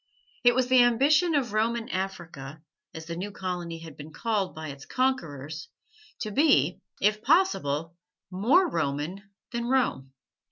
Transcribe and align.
It 0.43 0.55
was 0.55 0.67
the 0.67 0.81
ambition 0.81 1.35
of 1.35 1.53
Roman 1.53 1.87
Africa, 1.89 2.63
as 2.91 3.05
the 3.05 3.15
new 3.15 3.29
colony 3.29 3.77
had 3.77 3.95
been 3.95 4.11
called 4.11 4.55
by 4.55 4.69
its 4.69 4.83
conquerors, 4.83 5.69
to 6.21 6.31
be, 6.31 6.79
if 6.99 7.21
possible, 7.21 7.93
more 8.31 8.67
Roman 8.67 9.21
than 9.51 9.67
Rome. 9.67 10.11